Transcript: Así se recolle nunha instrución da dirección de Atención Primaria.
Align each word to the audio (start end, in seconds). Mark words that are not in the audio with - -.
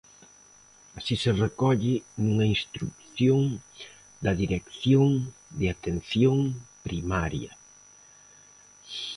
Así 0.97 1.13
se 1.23 1.31
recolle 1.45 1.93
nunha 2.23 2.47
instrución 2.55 3.41
da 4.23 4.31
dirección 4.43 5.05
de 5.59 5.65
Atención 5.75 6.37
Primaria. 6.85 7.51